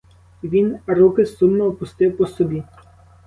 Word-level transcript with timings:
І 0.41 0.47
він 0.49 0.79
руки 0.87 1.25
сумно 1.25 1.65
опустив 1.65 2.17
по 2.17 2.27
собі. 2.27 2.63